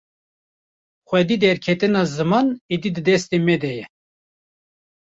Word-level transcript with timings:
Xwedî 1.09 1.37
derketina 1.43 2.03
ziman 2.15 2.47
êdî 2.73 2.89
di 2.95 3.01
destê 3.07 3.37
me 3.45 3.55
de 3.61 3.71
ye. 3.79 3.85